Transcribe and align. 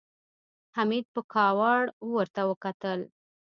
حميد 0.77 1.05
په 1.15 1.21
کاوړ 1.33 1.81
ورته 2.15 2.41
وکتل. 2.49 2.99